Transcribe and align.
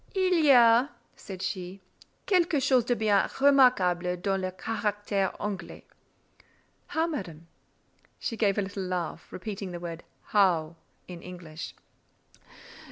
"Il 0.15 0.33
y 0.43 0.49
a," 0.51 0.89
said 1.15 1.43
she, 1.43 1.79
"quelquechose 2.25 2.87
de 2.87 2.95
bien 2.95 3.29
remarquable 3.39 4.17
dans 4.19 4.41
le 4.41 4.49
caractère 4.49 5.35
Anglais." 5.39 5.85
"How, 6.87 7.05
Madame?" 7.05 7.45
She 8.17 8.35
gave 8.35 8.57
a 8.57 8.63
little 8.63 8.81
laugh, 8.81 9.27
repeating 9.31 9.69
the 9.69 9.79
word 9.79 10.03
"how" 10.23 10.75
in 11.07 11.21
English. 11.21 11.75